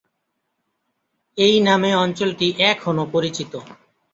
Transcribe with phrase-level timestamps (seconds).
[1.37, 3.53] এই নামে অঞ্চলটি এখনও পরিচিত।